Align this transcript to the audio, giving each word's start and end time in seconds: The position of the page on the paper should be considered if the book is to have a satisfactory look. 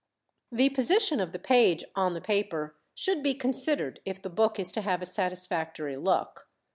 The 0.51 0.69
position 0.69 1.19
of 1.19 1.31
the 1.31 1.37
page 1.37 1.83
on 1.95 2.15
the 2.15 2.21
paper 2.21 2.75
should 2.95 3.21
be 3.21 3.35
considered 3.35 3.99
if 4.03 4.19
the 4.19 4.31
book 4.31 4.57
is 4.57 4.71
to 4.71 4.81
have 4.81 5.03
a 5.03 5.05
satisfactory 5.05 5.95
look. 5.95 6.47